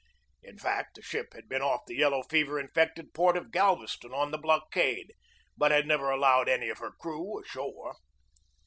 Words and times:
In 0.41 0.57
fact, 0.57 0.95
the 0.95 1.03
ship 1.03 1.31
had 1.35 1.47
been 1.47 1.61
off 1.61 1.81
the 1.85 1.93
yellow 1.95 2.23
fever 2.23 2.59
infected 2.59 3.13
port 3.13 3.37
of 3.37 3.51
Gal 3.51 3.77
veston 3.77 4.15
on 4.15 4.31
the 4.31 4.39
blockade, 4.39 5.13
but 5.55 5.69
had 5.69 5.85
never 5.85 6.09
allowed 6.09 6.49
any 6.49 6.69
of 6.69 6.79
her 6.79 6.89
crew 6.93 7.39
ashore. 7.39 7.97